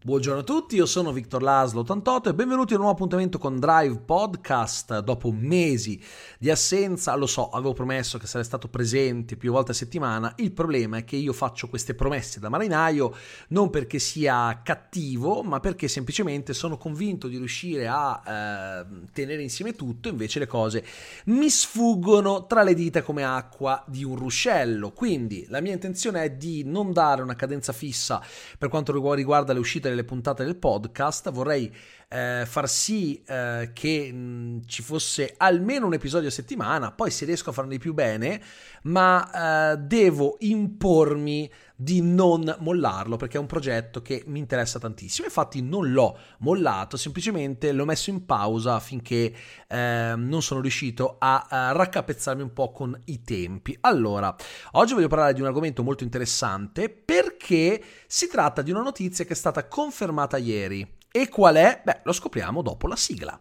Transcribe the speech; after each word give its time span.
Buongiorno 0.00 0.42
a 0.42 0.44
tutti, 0.44 0.76
io 0.76 0.86
sono 0.86 1.10
Victor 1.10 1.42
Laslo 1.42 1.80
88 1.80 2.28
e 2.28 2.34
benvenuti 2.34 2.72
a 2.72 2.76
un 2.76 2.82
nuovo 2.82 2.94
appuntamento 2.94 3.36
con 3.36 3.58
Drive 3.58 3.98
Podcast. 3.98 5.00
Dopo 5.00 5.32
mesi 5.32 6.00
di 6.38 6.50
assenza, 6.50 7.16
lo 7.16 7.26
so, 7.26 7.50
avevo 7.50 7.72
promesso 7.72 8.16
che 8.16 8.28
sarei 8.28 8.46
stato 8.46 8.68
presente 8.68 9.36
più 9.36 9.50
volte 9.50 9.72
a 9.72 9.74
settimana. 9.74 10.32
Il 10.36 10.52
problema 10.52 10.98
è 10.98 11.04
che 11.04 11.16
io 11.16 11.32
faccio 11.32 11.68
queste 11.68 11.96
promesse 11.96 12.38
da 12.38 12.48
marinaio 12.48 13.12
non 13.48 13.70
perché 13.70 13.98
sia 13.98 14.60
cattivo, 14.62 15.42
ma 15.42 15.58
perché 15.58 15.88
semplicemente 15.88 16.54
sono 16.54 16.76
convinto 16.76 17.26
di 17.26 17.36
riuscire 17.36 17.88
a 17.88 18.22
eh, 18.24 18.86
tenere 19.12 19.42
insieme 19.42 19.74
tutto. 19.74 20.08
Invece 20.08 20.38
le 20.38 20.46
cose 20.46 20.84
mi 21.24 21.50
sfuggono 21.50 22.46
tra 22.46 22.62
le 22.62 22.74
dita 22.74 23.02
come 23.02 23.24
acqua 23.24 23.82
di 23.88 24.04
un 24.04 24.14
ruscello. 24.14 24.92
Quindi 24.92 25.44
la 25.48 25.60
mia 25.60 25.72
intenzione 25.72 26.22
è 26.22 26.30
di 26.30 26.62
non 26.62 26.92
dare 26.92 27.20
una 27.20 27.34
cadenza 27.34 27.72
fissa 27.72 28.22
per 28.56 28.68
quanto 28.68 28.92
riguarda 28.92 29.52
le 29.52 29.58
uscite 29.58 29.86
delle 29.88 30.04
puntate 30.04 30.44
del 30.44 30.56
podcast, 30.56 31.30
vorrei 31.30 31.72
eh, 32.08 32.44
far 32.46 32.68
sì 32.68 33.22
eh, 33.26 33.70
che 33.72 34.12
mh, 34.12 34.62
ci 34.66 34.82
fosse 34.82 35.34
almeno 35.36 35.86
un 35.86 35.94
episodio 35.94 36.28
a 36.28 36.32
settimana, 36.32 36.92
poi 36.92 37.10
se 37.10 37.24
riesco 37.24 37.50
a 37.50 37.52
farne 37.52 37.72
di 37.72 37.78
più 37.78 37.94
bene, 37.94 38.40
ma 38.82 39.72
eh, 39.72 39.76
devo 39.78 40.36
impormi 40.40 41.50
di 41.80 42.00
non 42.00 42.56
mollarlo 42.58 43.14
perché 43.14 43.36
è 43.36 43.40
un 43.40 43.46
progetto 43.46 44.02
che 44.02 44.24
mi 44.26 44.40
interessa 44.40 44.80
tantissimo. 44.80 45.28
Infatti 45.28 45.62
non 45.62 45.92
l'ho 45.92 46.18
mollato, 46.38 46.96
semplicemente 46.96 47.70
l'ho 47.70 47.84
messo 47.84 48.10
in 48.10 48.26
pausa 48.26 48.80
finché 48.80 49.32
eh, 49.68 50.14
non 50.16 50.42
sono 50.42 50.60
riuscito 50.60 51.16
a, 51.20 51.46
a 51.48 51.70
raccapezzarmi 51.70 52.42
un 52.42 52.52
po' 52.52 52.72
con 52.72 53.00
i 53.04 53.22
tempi. 53.22 53.78
Allora, 53.82 54.34
oggi 54.72 54.94
voglio 54.94 55.06
parlare 55.06 55.34
di 55.34 55.40
un 55.40 55.46
argomento 55.46 55.84
molto 55.84 56.02
interessante 56.02 56.90
perché 56.90 57.80
si 58.08 58.26
tratta 58.26 58.60
di 58.60 58.72
una 58.72 58.82
notizia 58.82 59.24
che 59.24 59.34
è 59.34 59.36
stata 59.36 59.68
confermata 59.68 60.36
ieri. 60.36 60.96
E 61.12 61.28
qual 61.28 61.54
è? 61.54 61.80
Beh, 61.84 62.00
lo 62.02 62.12
scopriamo 62.12 62.60
dopo 62.60 62.88
la 62.88 62.96
sigla. 62.96 63.40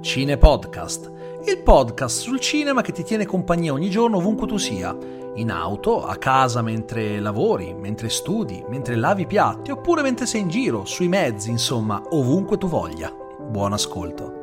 Cine 0.00 0.36
Podcast, 0.36 1.10
il 1.46 1.62
podcast 1.62 2.20
sul 2.20 2.38
cinema 2.38 2.82
che 2.82 2.92
ti 2.92 3.02
tiene 3.02 3.26
compagnia 3.26 3.72
ogni 3.72 3.90
giorno 3.90 4.18
ovunque 4.18 4.46
tu 4.46 4.56
sia 4.56 4.96
in 5.34 5.50
auto, 5.50 6.04
a 6.04 6.16
casa 6.16 6.62
mentre 6.62 7.18
lavori, 7.18 7.74
mentre 7.74 8.08
studi, 8.08 8.64
mentre 8.68 8.94
lavi 8.94 9.22
i 9.22 9.26
piatti 9.26 9.70
oppure 9.70 10.02
mentre 10.02 10.26
sei 10.26 10.42
in 10.42 10.48
giro, 10.48 10.84
sui 10.84 11.08
mezzi, 11.08 11.50
insomma, 11.50 12.02
ovunque 12.10 12.58
tu 12.58 12.68
voglia. 12.68 13.10
Buon 13.10 13.72
ascolto. 13.72 14.36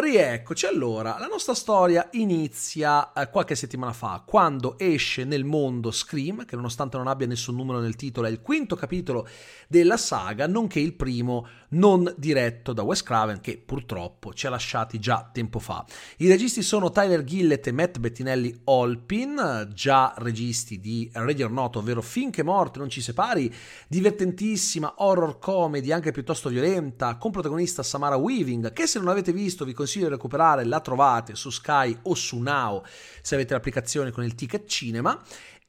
Rieccoci 0.00 0.66
allora, 0.66 1.16
la 1.18 1.26
nostra 1.26 1.54
storia 1.54 2.08
inizia 2.12 3.12
eh, 3.12 3.28
qualche 3.30 3.56
settimana 3.56 3.92
fa, 3.92 4.22
quando 4.24 4.78
esce 4.78 5.24
nel 5.24 5.44
mondo 5.44 5.90
Scream, 5.90 6.44
che 6.44 6.54
nonostante 6.54 6.96
non 6.96 7.08
abbia 7.08 7.26
nessun 7.26 7.56
numero 7.56 7.80
nel 7.80 7.96
titolo 7.96 8.28
è 8.28 8.30
il 8.30 8.40
quinto 8.40 8.76
capitolo 8.76 9.26
della 9.66 9.96
saga, 9.96 10.46
nonché 10.46 10.78
il 10.78 10.94
primo 10.94 11.48
non 11.70 12.12
diretto 12.16 12.72
da 12.72 12.82
Wes 12.82 13.02
Craven, 13.02 13.40
che 13.40 13.60
purtroppo 13.64 14.32
ci 14.32 14.46
ha 14.46 14.50
lasciati 14.50 14.98
già 14.98 15.28
tempo 15.32 15.58
fa. 15.58 15.84
I 16.18 16.28
registi 16.28 16.62
sono 16.62 16.90
Tyler 16.90 17.24
Gillett 17.24 17.66
e 17.66 17.72
Matt 17.72 17.98
Bettinelli 17.98 18.60
Olpin, 18.64 19.70
già 19.72 20.14
registi 20.18 20.80
di 20.80 21.10
Ready 21.12 21.42
or 21.42 21.50
Not, 21.50 21.76
ovvero 21.76 22.00
Finché 22.02 22.42
morte 22.42 22.78
non 22.78 22.88
ci 22.88 23.00
separi, 23.00 23.52
divertentissima 23.86 24.94
horror 24.98 25.38
comedy 25.38 25.92
anche 25.92 26.12
piuttosto 26.12 26.48
violenta, 26.48 27.16
con 27.16 27.30
protagonista 27.30 27.82
Samara 27.82 28.16
Weaving, 28.16 28.72
che 28.72 28.86
se 28.86 28.98
non 28.98 29.08
avete 29.08 29.32
visto 29.32 29.64
vi 29.64 29.72
consiglio 29.72 30.06
di 30.06 30.12
recuperare, 30.12 30.64
la 30.64 30.80
trovate 30.80 31.34
su 31.34 31.50
Sky 31.50 31.96
o 32.02 32.14
su 32.14 32.38
Now 32.38 32.82
se 33.22 33.34
avete 33.34 33.54
l'applicazione 33.54 34.10
con 34.10 34.24
il 34.24 34.34
ticket 34.34 34.66
cinema 34.66 35.20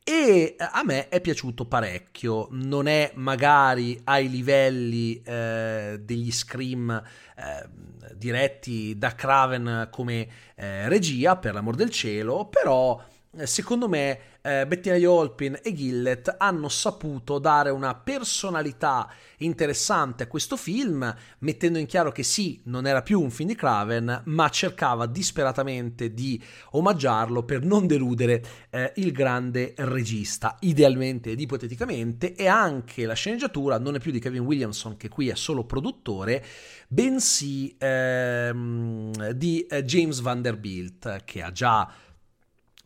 e 0.09 0.55
eh, 0.57 0.67
a 0.71 0.81
me 0.83 1.07
è 1.07 1.21
piaciuto 1.21 1.65
parecchio, 1.65 2.47
non 2.49 2.88
è 2.88 3.11
magari 3.13 4.02
ai 4.05 4.27
livelli 4.27 5.21
eh, 5.21 5.99
degli 6.02 6.31
Scream 6.31 6.89
eh, 6.89 7.69
diretti 8.15 8.97
da 8.97 9.13
Craven 9.13 9.89
come 9.91 10.27
eh, 10.55 10.89
regia, 10.89 11.37
per 11.37 11.53
l'amor 11.53 11.75
del 11.75 11.91
cielo, 11.91 12.47
però 12.47 12.99
secondo 13.44 13.88
me 13.88 14.20
eh, 14.42 14.66
Bettina 14.66 14.98
Olpin 15.10 15.60
e 15.62 15.73
Gillett 15.73 16.34
hanno 16.38 16.70
saputo 16.70 17.40
dare 17.40 17.70
una 17.70 17.94
personalità 17.94 19.08
interessante 19.38 20.23
a 20.23 20.28
questo 20.28 20.58
film, 20.58 21.14
mettendo 21.40 21.78
in 21.78 21.86
chiaro 21.86 22.12
che 22.12 22.23
sì, 22.23 22.60
non 22.66 22.88
era 22.88 23.02
più 23.02 23.22
un 23.22 23.30
film 23.30 23.50
di 23.50 23.56
Craven, 23.56 24.23
ma 24.26 24.50
cercava 24.50 25.06
disperatamente 25.06 26.14
di 26.14 26.42
omaggiarlo 26.72 27.44
per 27.44 27.64
non 27.64 27.86
deludere 27.86 28.44
eh, 28.70 28.94
il 28.95 29.12
grande 29.12 29.73
regista, 29.78 30.58
idealmente 30.61 31.32
ed 31.32 31.40
ipoteticamente, 31.40 32.34
e 32.34 32.48
anche 32.48 33.06
la 33.06 33.14
sceneggiatura 33.14 33.78
non 33.78 33.96
è 33.96 34.00
più 34.00 34.11
di 34.11 34.20
Kevin 34.20 34.42
Williamson, 34.42 34.98
che 34.98 35.10
qui 35.10 35.30
è 35.30 35.36
solo 35.36 35.66
produttore, 35.66 36.44
bensì 36.88 37.76
ehm, 37.78 39.32
di 39.32 39.61
eh, 39.67 39.84
James 39.84 40.20
Vanderbilt, 40.22 41.23
che 41.23 41.42
ha 41.44 41.52
già 41.52 41.90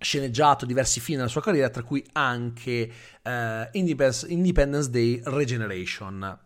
sceneggiato 0.04 0.66
diversi 0.66 1.00
film 1.00 1.18
nella 1.18 1.30
sua 1.30 1.42
carriera, 1.42 1.70
tra 1.70 1.82
cui 1.82 2.06
anche 2.12 2.92
uh, 3.24 3.68
Independence 3.72 4.90
Day 4.90 5.22
Regeneration. 5.24 6.40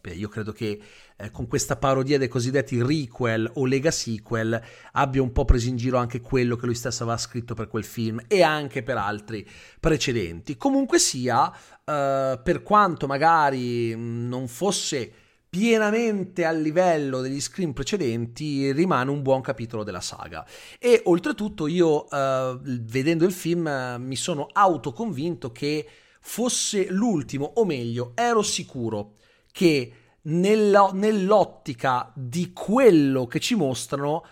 Beh, 0.00 0.12
io 0.12 0.28
credo 0.28 0.52
che 0.52 0.80
eh, 1.16 1.30
con 1.30 1.46
questa 1.46 1.76
parodia 1.76 2.16
dei 2.16 2.28
cosiddetti 2.28 2.80
requel 2.82 3.50
o 3.56 3.66
lega 3.66 3.90
sequel 3.90 4.58
abbia 4.92 5.20
un 5.20 5.30
po' 5.30 5.44
preso 5.44 5.68
in 5.68 5.76
giro 5.76 5.98
anche 5.98 6.22
quello 6.22 6.56
che 6.56 6.64
lui 6.64 6.74
stesso 6.74 7.02
aveva 7.02 7.18
scritto 7.18 7.52
per 7.52 7.68
quel 7.68 7.84
film 7.84 8.22
e 8.26 8.42
anche 8.42 8.82
per 8.82 8.96
altri 8.96 9.46
precedenti. 9.78 10.56
Comunque 10.56 10.98
sia, 10.98 11.52
eh, 11.84 12.40
per 12.42 12.62
quanto 12.62 13.06
magari 13.06 13.94
non 13.94 14.48
fosse 14.48 15.12
pienamente 15.50 16.44
al 16.44 16.60
livello 16.60 17.20
degli 17.20 17.40
screen 17.40 17.72
precedenti 17.72 18.70
rimane 18.70 19.10
un 19.10 19.20
buon 19.20 19.40
capitolo 19.40 19.82
della 19.82 20.00
saga. 20.00 20.46
E 20.78 21.02
oltretutto 21.04 21.66
io 21.66 22.04
uh, 22.04 22.58
vedendo 22.62 23.24
il 23.24 23.32
film 23.32 23.66
uh, 23.66 24.00
mi 24.00 24.14
sono 24.14 24.46
autoconvinto 24.50 25.50
che 25.50 25.86
fosse 26.20 26.88
l'ultimo 26.90 27.50
o 27.56 27.64
meglio 27.64 28.12
ero 28.14 28.42
sicuro 28.42 29.16
che 29.50 29.92
nella, 30.22 30.90
nell'ottica 30.92 32.12
di 32.14 32.52
quello 32.52 33.26
che 33.26 33.40
ci 33.40 33.56
mostrano 33.56 34.24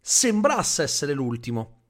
sembrasse 0.00 0.82
essere 0.82 1.12
l'ultimo. 1.12 1.82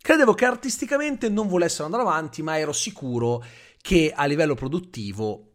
Credevo 0.00 0.34
che 0.34 0.44
artisticamente 0.44 1.28
non 1.28 1.48
volessero 1.48 1.86
andare 1.86 2.04
avanti 2.04 2.42
ma 2.42 2.56
ero 2.56 2.72
sicuro 2.72 3.44
che 3.82 4.12
a 4.14 4.26
livello 4.26 4.54
produttivo 4.54 5.47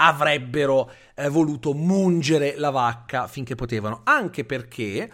avrebbero 0.00 0.90
eh, 1.14 1.28
voluto 1.28 1.74
mungere 1.74 2.54
la 2.56 2.70
vacca 2.70 3.26
finché 3.26 3.54
potevano, 3.54 4.00
anche 4.04 4.44
perché 4.44 5.10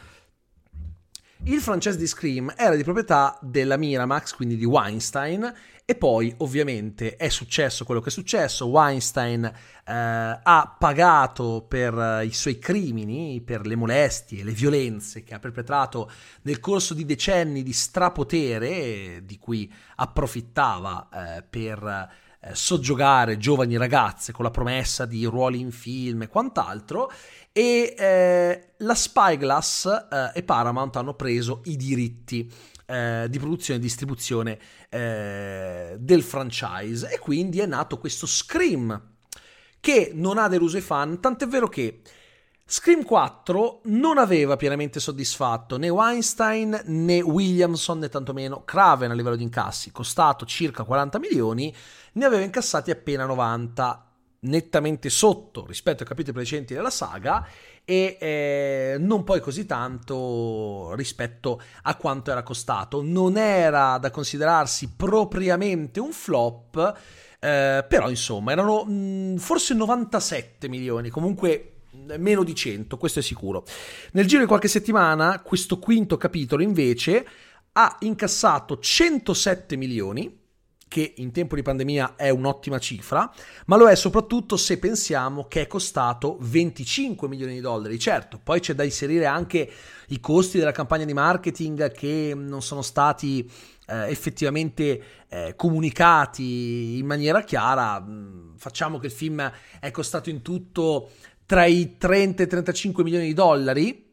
il 1.44 1.60
franchise 1.60 1.96
di 1.96 2.06
Scream 2.06 2.52
era 2.56 2.74
di 2.74 2.82
proprietà 2.82 3.38
della 3.42 3.76
Miramax, 3.76 4.34
quindi 4.34 4.56
di 4.56 4.64
Weinstein, 4.64 5.52
e 5.84 5.94
poi 5.94 6.34
ovviamente 6.38 7.14
è 7.16 7.28
successo 7.28 7.84
quello 7.84 8.00
che 8.00 8.08
è 8.08 8.12
successo, 8.12 8.66
Weinstein 8.66 9.44
eh, 9.44 9.52
ha 9.84 10.76
pagato 10.78 11.64
per 11.68 11.96
eh, 11.96 12.24
i 12.24 12.32
suoi 12.32 12.58
crimini, 12.58 13.40
per 13.42 13.66
le 13.66 13.76
molestie, 13.76 14.42
le 14.42 14.52
violenze 14.52 15.22
che 15.22 15.34
ha 15.34 15.38
perpetrato 15.38 16.10
nel 16.42 16.58
corso 16.58 16.94
di 16.94 17.04
decenni 17.04 17.62
di 17.62 17.72
strapotere, 17.72 19.22
di 19.24 19.38
cui 19.38 19.72
approfittava 19.96 21.08
eh, 21.12 21.42
per 21.42 22.24
eh, 22.46 22.54
soggiogare 22.54 23.38
giovani 23.38 23.76
ragazze 23.76 24.32
con 24.32 24.44
la 24.44 24.50
promessa 24.50 25.04
di 25.04 25.24
ruoli 25.24 25.60
in 25.60 25.72
film 25.72 26.22
e 26.22 26.28
quant'altro 26.28 27.10
e 27.52 27.94
eh, 27.96 28.72
la 28.78 28.94
Spyglass 28.94 29.86
eh, 29.86 30.30
e 30.34 30.42
Paramount 30.42 30.96
hanno 30.96 31.14
preso 31.14 31.62
i 31.64 31.76
diritti 31.76 32.50
eh, 32.86 33.26
di 33.28 33.38
produzione 33.38 33.78
e 33.78 33.82
distribuzione 33.82 34.58
eh, 34.88 35.96
del 35.98 36.22
franchise. 36.22 37.10
E 37.10 37.18
quindi 37.18 37.60
è 37.60 37.66
nato 37.66 37.98
questo 37.98 38.26
Scream 38.26 39.14
che 39.80 40.10
non 40.14 40.38
ha 40.38 40.48
deluso 40.48 40.76
i 40.76 40.82
fan, 40.82 41.20
tant'è 41.20 41.46
vero 41.46 41.68
che 41.68 42.02
Scream 42.68 43.04
4 43.04 43.82
non 43.84 44.18
aveva 44.18 44.56
pienamente 44.56 44.98
soddisfatto 44.98 45.78
né 45.78 45.88
Weinstein 45.88 46.82
né 46.86 47.20
Williamson 47.20 48.00
né 48.00 48.08
tantomeno 48.08 48.64
Craven 48.64 49.12
a 49.12 49.14
livello 49.14 49.36
di 49.36 49.44
incassi, 49.44 49.92
costato 49.92 50.44
circa 50.46 50.82
40 50.82 51.20
milioni, 51.20 51.72
ne 52.14 52.24
aveva 52.24 52.42
incassati 52.42 52.90
appena 52.90 53.24
90, 53.24 54.06
nettamente 54.40 55.10
sotto 55.10 55.64
rispetto 55.64 56.02
ai 56.02 56.08
capitoli 56.08 56.34
precedenti 56.34 56.74
della 56.74 56.90
saga 56.90 57.46
e 57.84 58.18
eh, 58.20 58.96
non 58.98 59.22
poi 59.22 59.38
così 59.38 59.64
tanto 59.64 60.92
rispetto 60.96 61.62
a 61.82 61.94
quanto 61.94 62.32
era 62.32 62.42
costato. 62.42 63.00
Non 63.00 63.36
era 63.36 63.96
da 63.98 64.10
considerarsi 64.10 64.90
propriamente 64.96 66.00
un 66.00 66.10
flop, 66.10 66.98
eh, 67.38 67.84
però 67.88 68.10
insomma 68.10 68.50
erano 68.50 68.82
mh, 68.82 68.92
mm, 68.92 69.36
forse 69.36 69.72
97 69.72 70.68
milioni, 70.68 71.10
comunque 71.10 71.75
meno 72.18 72.44
di 72.44 72.54
100, 72.54 72.96
questo 72.96 73.20
è 73.20 73.22
sicuro. 73.22 73.64
Nel 74.12 74.26
giro 74.26 74.40
di 74.40 74.46
qualche 74.46 74.68
settimana, 74.68 75.40
questo 75.40 75.78
quinto 75.78 76.16
capitolo 76.16 76.62
invece 76.62 77.26
ha 77.72 77.96
incassato 78.00 78.78
107 78.78 79.76
milioni, 79.76 80.44
che 80.88 81.14
in 81.16 81.32
tempo 81.32 81.56
di 81.56 81.62
pandemia 81.62 82.14
è 82.16 82.30
un'ottima 82.30 82.78
cifra, 82.78 83.30
ma 83.66 83.76
lo 83.76 83.88
è 83.88 83.96
soprattutto 83.96 84.56
se 84.56 84.78
pensiamo 84.78 85.46
che 85.46 85.62
è 85.62 85.66
costato 85.66 86.38
25 86.40 87.28
milioni 87.28 87.54
di 87.54 87.60
dollari. 87.60 87.98
Certo, 87.98 88.40
poi 88.42 88.60
c'è 88.60 88.74
da 88.74 88.84
inserire 88.84 89.26
anche 89.26 89.70
i 90.08 90.20
costi 90.20 90.58
della 90.58 90.72
campagna 90.72 91.04
di 91.04 91.12
marketing 91.12 91.90
che 91.90 92.32
non 92.36 92.62
sono 92.62 92.82
stati 92.82 93.50
eh, 93.88 94.10
effettivamente 94.10 95.02
eh, 95.28 95.54
comunicati 95.56 96.98
in 96.98 97.06
maniera 97.06 97.42
chiara. 97.42 98.00
Mm, 98.00 98.54
facciamo 98.56 98.98
che 98.98 99.06
il 99.06 99.12
film 99.12 99.50
è 99.80 99.90
costato 99.90 100.30
in 100.30 100.42
tutto 100.42 101.10
tra 101.46 101.64
i 101.64 101.96
30 101.96 102.42
e 102.42 102.46
i 102.46 102.48
35 102.48 103.04
milioni 103.04 103.26
di 103.26 103.32
dollari, 103.32 104.04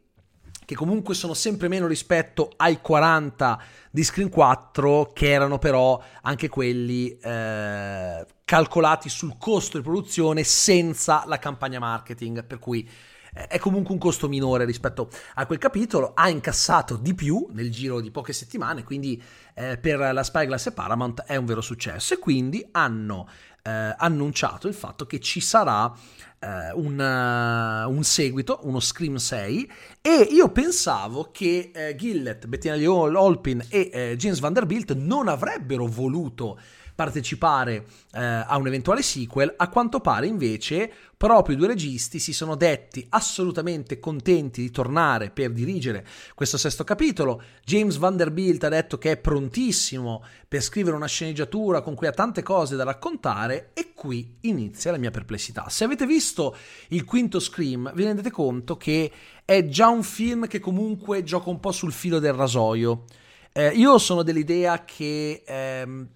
che 0.66 0.76
comunque 0.76 1.14
sono 1.14 1.34
sempre 1.34 1.68
meno 1.68 1.88
rispetto 1.88 2.52
ai 2.56 2.80
40 2.80 3.62
di 3.92 4.04
Screen 4.04 4.30
4, 4.30 5.12
che 5.14 5.30
erano 5.30 5.58
però 5.58 6.02
anche 6.22 6.48
quelli 6.48 7.18
eh, 7.18 8.26
calcolati 8.46 9.10
sul 9.10 9.38
costo 9.38 9.78
di 9.78 9.84
produzione 9.84 10.44
senza 10.44 11.24
la 11.26 11.40
campagna 11.40 11.80
marketing, 11.80 12.46
per 12.46 12.60
cui 12.60 12.88
eh, 13.34 13.48
è 13.48 13.60
comunque 13.60 13.94
un 13.94 14.00
costo 14.00 14.30
minore 14.30 14.64
rispetto 14.64 15.10
a 15.34 15.46
quel 15.46 15.60
capitolo, 15.60 16.12
ha 16.14 16.30
incassato 16.30 16.98
di 16.98 17.14
più 17.14 17.48
nel 17.52 17.72
giro 17.72 18.00
di 18.00 18.12
poche 18.12 18.32
settimane, 18.32 18.84
quindi 18.84 19.22
eh, 19.56 19.78
per 19.78 19.98
la 20.14 20.24
Spyglass 20.24 20.68
e 20.68 20.72
Paramount 20.72 21.24
è 21.24 21.36
un 21.36 21.46
vero 21.46 21.62
successo. 21.62 22.14
E 22.14 22.20
quindi 22.20 22.66
hanno 22.72 23.28
eh, 23.64 23.96
annunciato 23.98 24.68
il 24.68 24.74
fatto 24.74 25.06
che 25.06 25.20
ci 25.20 25.40
sarà 25.40 25.92
eh, 26.40 26.74
un, 26.74 27.00
uh, 27.00 27.90
un, 27.90 28.04
seguito, 28.04 28.60
uno 28.64 28.82
Scream 28.82 29.16
6 29.16 29.72
e 30.02 30.28
io 30.32 30.50
pensavo 30.50 31.30
che 31.32 31.72
eh, 31.74 31.96
Gillett, 31.96 32.46
Bettina 32.46 32.76
Lee 32.76 32.86
Holpin 32.88 33.66
e 33.70 33.90
eh, 33.94 34.16
James 34.18 34.40
Vanderbilt 34.40 34.94
non 34.94 35.30
avrebbero 35.30 35.88
voluto 35.88 36.60
partecipare 37.04 37.86
eh, 38.14 38.24
a 38.24 38.56
un 38.56 38.68
eventuale 38.68 39.02
sequel, 39.02 39.54
a 39.58 39.68
quanto 39.68 40.00
pare 40.00 40.26
invece 40.26 40.90
proprio 41.18 41.56
i 41.56 41.58
due 41.58 41.68
registi 41.68 42.18
si 42.18 42.32
sono 42.32 42.56
detti 42.56 43.06
assolutamente 43.10 44.00
contenti 44.00 44.62
di 44.62 44.72
tornare 44.72 45.30
per 45.30 45.52
dirigere 45.52 46.06
questo 46.34 46.58
sesto 46.58 46.86
capitolo. 46.86 47.42
James 47.66 47.98
Vanderbilt 47.98 48.64
ha 48.64 48.70
detto 48.70 48.98
che 48.98 49.12
è 49.12 49.18
prontissimo 49.18 50.24
per 50.48 50.62
scrivere 50.62 50.96
una 50.96 51.08
sceneggiatura 51.08 51.82
con 51.82 51.96
cui 51.96 52.08
ha 52.08 52.12
tante 52.12 52.42
cose 52.42 52.78
da 52.78 52.84
raccontare 52.84 53.72
e 53.74 53.92
qui 53.94 54.38
inizia 54.42 54.92
la 54.92 54.98
mia 54.98 55.12
perplessità. 55.12 55.68
Se 55.68 55.84
avete 55.84 56.06
visto 56.06 56.56
il 56.90 57.04
quinto 57.04 57.40
Scream 57.40 57.92
vi 57.94 58.04
rendete 58.06 58.32
conto 58.32 58.78
che 58.78 59.12
è 59.44 59.66
già 59.68 59.90
un 59.90 60.04
film 60.04 60.48
che 60.48 60.60
comunque 60.60 61.24
gioca 61.24 61.50
un 61.50 61.60
po' 61.60 61.74
sul 61.74 61.92
filo 61.92 62.20
del 62.20 62.34
rasoio. 62.34 63.04
Eh, 63.52 63.70
io 63.70 63.98
sono 63.98 64.24
dell'idea 64.24 64.84
che 64.84 65.44
ehm, 65.46 66.08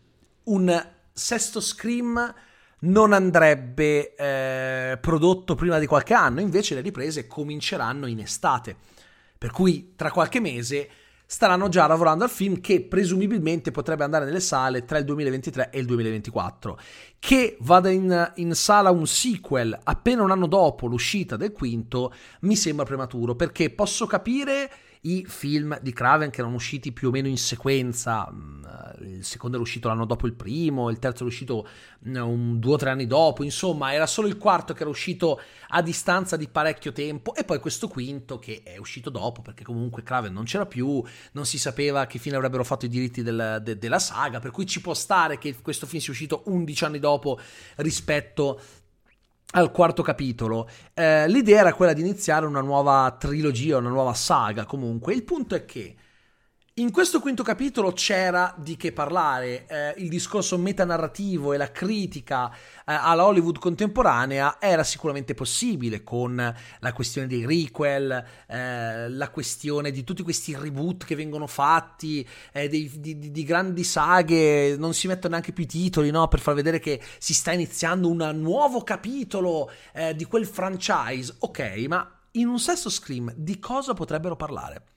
un 0.48 0.86
sesto 1.12 1.60
Scream 1.60 2.34
non 2.80 3.14
andrebbe 3.14 4.14
eh, 4.16 4.98
prodotto 5.00 5.56
prima 5.56 5.80
di 5.80 5.88
qualche 5.88 6.14
anno, 6.14 6.42
invece 6.42 6.76
le 6.76 6.82
riprese 6.82 7.28
cominceranno 7.28 8.06
in 8.06 8.20
estate. 8.20 8.76
Per 9.38 9.52
cui 9.52 9.94
tra 9.96 10.12
qualche 10.12 10.40
mese 10.40 10.90
staranno 11.30 11.68
già 11.68 11.88
lavorando 11.88 12.24
al 12.24 12.30
film 12.30 12.62
che 12.62 12.82
presumibilmente 12.82 13.72
potrebbe 13.72 14.06
andare 14.06 14.24
nelle 14.24 14.40
sale 14.40 14.86
tra 14.86 14.98
il 14.98 15.04
2023 15.04 15.70
e 15.72 15.80
il 15.80 15.86
2024. 15.86 16.80
Che 17.20 17.58
vada 17.60 17.90
in, 17.90 18.32
in, 18.36 18.56
sala 18.56 18.92
un 18.92 19.06
sequel 19.06 19.78
appena 19.84 20.24
un 20.24 20.32
anno 20.32 20.48
dopo 20.48 20.88
l'uscita 20.88 21.36
del 21.36 21.52
quinto 21.52 22.14
mi 22.42 22.56
sembra 22.56 22.86
prematuro 22.86 23.36
perché 23.36 23.70
posso 23.70 24.06
capire 24.06 24.72
i 25.08 25.26
film 25.26 25.80
di 25.82 25.94
Craven 25.94 26.30
che 26.30 26.40
erano 26.42 26.56
usciti 26.56 26.92
più 26.92 27.08
o 27.08 27.12
meno 27.12 27.28
in 27.28 27.38
sequenza, 27.38 28.30
mm, 28.32 28.66
il 29.02 29.24
secondo 29.24 29.56
era 29.56 29.64
uscito 29.64 29.88
l'anno 29.88 30.06
dopo 30.06 30.28
il 30.28 30.34
primo, 30.34 30.90
il 30.90 31.00
terzo 31.00 31.20
era 31.20 31.28
uscito 31.28 31.68
mm, 32.08 32.16
un, 32.16 32.60
due 32.60 32.74
o 32.74 32.78
tre 32.78 32.90
anni 32.90 33.08
dopo, 33.08 33.44
insomma 33.44 33.94
era 33.94 34.06
solo 34.06 34.28
il 34.28 34.38
quarto 34.38 34.74
che 34.74 34.82
era 34.82 34.90
uscito 34.90 35.40
a 35.70 35.82
distanza 35.82 36.36
di 36.36 36.48
parecchio 36.48 36.92
tempo. 36.92 37.34
E 37.36 37.44
poi 37.44 37.60
questo 37.60 37.88
quinto 37.88 38.38
che 38.38 38.62
è 38.64 38.78
uscito 38.78 39.10
dopo 39.10 39.42
perché 39.42 39.64
comunque 39.64 40.04
Craven 40.04 40.34
non 40.34 40.44
c'era 40.44 40.66
più, 40.66 41.02
non 41.32 41.46
si 41.46 41.58
sapeva 41.58 42.06
che 42.06 42.20
fine 42.20 42.36
avrebbero 42.36 42.64
fatto 42.64 42.86
i 42.86 42.90
diritti 42.90 43.24
del, 43.24 43.62
de, 43.64 43.78
della 43.78 44.00
saga, 44.00 44.40
per 44.40 44.52
cui 44.52 44.66
ci 44.66 44.82
può 44.82 44.94
stare 44.94 45.38
che 45.38 45.56
questo 45.62 45.86
film 45.86 46.02
sia 46.02 46.12
uscito 46.12 46.44
11 46.46 46.86
anni 46.86 47.00
dopo 47.00 47.40
rispetto 47.78 48.60
al 49.54 49.72
quarto 49.72 50.02
capitolo. 50.02 50.68
Eh, 50.94 51.28
l'idea 51.30 51.60
era 51.60 51.74
quella 51.74 51.94
di 51.94 52.02
iniziare 52.02 52.46
una 52.46 52.62
nuova 52.62 53.16
trilogia, 53.18 53.78
una 53.78 53.90
nuova 53.90 54.14
saga 54.14 54.66
comunque. 54.66 55.14
Il 55.14 55.24
punto 55.24 55.56
è 55.56 55.66
che 55.66 55.96
in 56.80 56.92
questo 56.92 57.20
quinto 57.20 57.42
capitolo 57.42 57.92
c'era 57.92 58.54
di 58.56 58.78
che 58.78 58.92
parlare, 58.92 59.66
eh, 59.66 59.96
il 59.98 60.10
discorso 60.10 60.60
metanarrativo 60.60 61.54
e 61.54 61.58
la 61.58 61.72
critica 61.72 62.52
eh, 62.52 62.60
alla 62.86 63.26
Hollywood 63.26 63.58
contemporanea 63.58 64.58
era 64.60 64.84
sicuramente 64.84 65.34
possibile 65.34 66.04
con 66.04 66.36
la 66.36 66.94
questione 66.94 67.26
dei 67.26 67.48
requel, 67.48 68.24
eh, 68.46 69.10
la 69.10 69.30
questione 69.32 69.90
di 69.90 70.04
tutti 70.04 70.22
questi 70.22 70.56
reboot 70.56 71.06
che 71.06 71.16
vengono 71.16 71.48
fatti, 71.48 72.28
eh, 72.52 72.70
dei, 72.70 72.92
di, 73.00 73.18
di, 73.18 73.32
di, 73.32 73.44
grandi 73.44 73.84
saghe, 73.84 74.76
non 74.78 74.94
si 74.94 75.08
mettono 75.08 75.34
neanche 75.34 75.54
più 75.54 75.64
i 75.64 75.68
titoli 75.68 76.12
no? 76.12 76.28
per 76.28 76.40
far 76.40 76.54
vedere 76.54 76.78
che 76.78 77.02
si 77.18 77.34
sta 77.34 77.52
iniziando 77.54 78.08
un 78.08 78.32
nuovo 78.36 78.84
capitolo 78.84 79.72
eh, 79.94 80.16
di 80.16 80.26
quel 80.26 80.46
franchise. 80.46 81.38
Ok, 81.40 81.86
ma 81.88 82.08
in 82.34 82.48
un 82.48 82.60
sesto 82.60 82.92
Scream 82.92 83.34
di 83.36 83.58
cosa 83.58 83.96
potrebbero 83.96 84.36
parlare? 84.36 84.97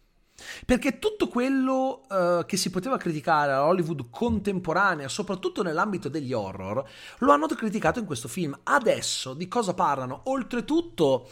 Perché 0.65 0.99
tutto 0.99 1.29
quello 1.29 2.03
uh, 2.09 2.45
che 2.47 2.57
si 2.57 2.71
poteva 2.71 2.97
criticare 2.97 3.53
a 3.53 3.65
Hollywood 3.65 4.11
contemporanea, 4.11 5.09
soprattutto 5.09 5.63
nell'ambito 5.63 6.09
degli 6.09 6.33
horror, 6.33 6.89
lo 7.19 7.33
hanno 7.33 7.47
criticato 7.47 7.99
in 7.99 8.07
questo 8.07 8.29
film. 8.29 8.59
Adesso 8.63 9.35
di 9.35 9.49
cosa 9.49 9.75
parlano? 9.75 10.23
Oltretutto. 10.25 11.29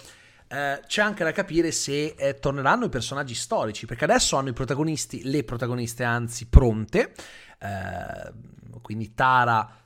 Uh, 0.48 0.80
c'è 0.86 1.02
anche 1.02 1.24
da 1.24 1.32
capire 1.32 1.70
se 1.72 2.14
eh, 2.16 2.38
torneranno 2.38 2.86
i 2.86 2.88
personaggi 2.88 3.34
storici, 3.34 3.84
perché 3.84 4.04
adesso 4.04 4.36
hanno 4.36 4.48
i 4.48 4.54
protagonisti, 4.54 5.20
le 5.24 5.44
protagoniste 5.44 6.04
anzi, 6.04 6.46
pronte. 6.46 7.12
Uh, 7.60 8.80
quindi 8.80 9.12
Tara 9.12 9.78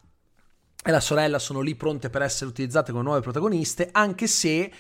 e 0.85 0.91
la 0.91 1.01
sorella 1.01 1.39
sono 1.39 1.61
lì 1.61 1.77
pronte 1.77 2.11
per 2.11 2.23
essere 2.23 2.51
utilizzate 2.51 2.91
come 2.91 3.05
nuove 3.05 3.21
protagoniste, 3.21 3.91
anche 3.93 4.27
se 4.27 4.73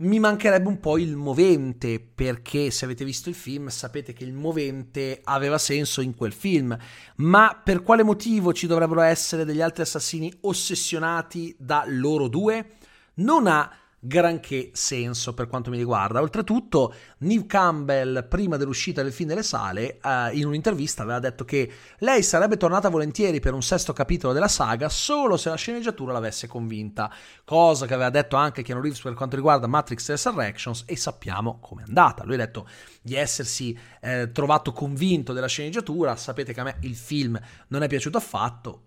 mi 0.00 0.18
mancherebbe 0.18 0.68
un 0.68 0.80
po' 0.80 0.98
il 0.98 1.16
movente, 1.16 2.00
perché 2.00 2.70
se 2.70 2.84
avete 2.84 3.04
visto 3.04 3.28
il 3.28 3.34
film 3.34 3.68
sapete 3.68 4.12
che 4.12 4.24
il 4.24 4.32
movente 4.32 5.20
aveva 5.24 5.58
senso 5.58 6.00
in 6.00 6.14
quel 6.14 6.32
film, 6.32 6.76
ma 7.16 7.60
per 7.62 7.82
quale 7.82 8.02
motivo 8.02 8.52
ci 8.52 8.66
dovrebbero 8.66 9.02
essere 9.02 9.44
degli 9.44 9.60
altri 9.60 9.82
assassini 9.82 10.32
ossessionati 10.42 11.54
da 11.58 11.84
loro 11.86 12.28
due? 12.28 12.76
Non 13.14 13.46
ha 13.46 13.70
granché 14.00 14.70
senso 14.72 15.34
per 15.34 15.46
quanto 15.46 15.70
mi 15.70 15.76
riguarda. 15.76 16.20
Oltretutto, 16.20 16.94
Neve 17.18 17.46
Campbell, 17.46 18.26
prima 18.26 18.56
dell'uscita 18.56 19.02
del 19.02 19.12
film 19.12 19.28
delle 19.28 19.42
sale, 19.42 19.98
eh, 20.02 20.30
in 20.32 20.46
un'intervista 20.46 21.02
aveva 21.02 21.18
detto 21.18 21.44
che 21.44 21.70
lei 21.98 22.22
sarebbe 22.22 22.56
tornata 22.56 22.88
volentieri 22.88 23.40
per 23.40 23.52
un 23.52 23.62
sesto 23.62 23.92
capitolo 23.92 24.32
della 24.32 24.48
saga 24.48 24.88
solo 24.88 25.36
se 25.36 25.50
la 25.50 25.56
sceneggiatura 25.56 26.12
l'avesse 26.12 26.46
convinta, 26.46 27.12
cosa 27.44 27.86
che 27.86 27.94
aveva 27.94 28.10
detto 28.10 28.36
anche 28.36 28.62
Keanu 28.62 28.80
Reeves 28.80 29.02
per 29.02 29.14
quanto 29.14 29.36
riguarda 29.36 29.66
Matrix 29.66 30.08
Resurrections 30.08 30.84
e 30.86 30.96
sappiamo 30.96 31.58
com'è 31.60 31.82
andata. 31.86 32.24
Lui 32.24 32.34
ha 32.34 32.38
detto 32.38 32.66
di 33.02 33.14
essersi 33.14 33.78
eh, 34.00 34.30
trovato 34.32 34.72
convinto 34.72 35.34
della 35.34 35.46
sceneggiatura, 35.46 36.16
sapete 36.16 36.54
che 36.54 36.60
a 36.60 36.64
me 36.64 36.76
il 36.80 36.96
film 36.96 37.38
non 37.68 37.82
è 37.82 37.88
piaciuto 37.88 38.16
affatto, 38.16 38.82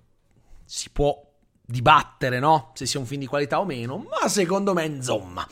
si 0.65 0.89
può 0.89 1.31
dibattere, 1.65 2.39
no? 2.39 2.71
Se 2.73 2.85
sia 2.85 2.99
un 2.99 3.05
film 3.05 3.21
di 3.21 3.27
qualità 3.27 3.59
o 3.59 3.65
meno, 3.65 3.97
ma 3.97 4.27
secondo 4.27 4.73
me, 4.73 4.85
insomma. 4.85 5.47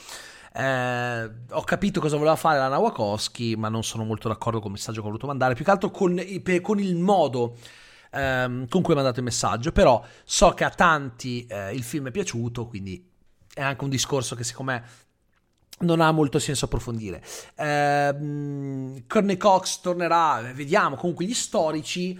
Eh, 0.54 1.32
ho 1.52 1.64
capito 1.64 2.02
cosa 2.02 2.18
voleva 2.18 2.36
fare 2.36 2.58
la 2.58 2.78
Wachowski, 2.78 3.56
ma 3.56 3.70
non 3.70 3.84
sono 3.84 4.04
molto 4.04 4.28
d'accordo 4.28 4.60
con 4.60 4.72
il 4.72 4.78
messaggio 4.78 5.00
che 5.00 5.06
ha 5.06 5.10
voluto 5.10 5.28
mandare, 5.28 5.56
più 5.56 5.64
che 5.64 5.72
altro 5.72 5.92
con, 5.92 6.22
con 6.62 6.80
il 6.80 6.96
modo 6.98 7.56
ehm, 8.12 8.68
con 8.68 8.82
cui 8.82 8.94
ha 8.94 8.98
mandato 8.98 9.20
il 9.20 9.26
messaggio. 9.26 9.72
Però 9.72 10.04
so 10.24 10.50
che 10.52 10.64
a 10.64 10.70
tanti 10.70 11.46
eh, 11.48 11.74
il 11.74 11.84
film 11.84 12.08
è 12.08 12.12
piaciuto, 12.12 12.68
quindi 12.68 13.10
è 13.54 13.62
anche 13.62 13.84
un 13.84 13.90
discorso 13.90 14.36
che 14.36 14.44
secondo 14.44 14.72
me 14.74 14.84
non 15.80 16.02
ha 16.02 16.12
molto 16.12 16.38
senso 16.40 16.66
approfondire. 16.66 17.24
Eh, 17.56 19.04
Courtney 19.08 19.38
Cox 19.38 19.80
tornerà, 19.80 20.52
vediamo, 20.54 20.96
comunque 20.96 21.26
gli 21.26 21.34
storici 21.34 22.20